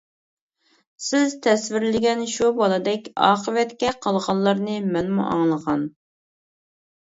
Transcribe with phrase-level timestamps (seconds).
[1.07, 5.89] سىز تەسۋىرلىگەن شۇ بالىدەك ئاقىۋەتكە قالغانلارنى مەنمۇ ئاڭلىغان.